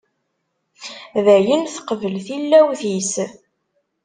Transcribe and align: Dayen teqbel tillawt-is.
Dayen 1.25 1.63
teqbel 1.73 2.15
tillawt-is. 2.25 3.13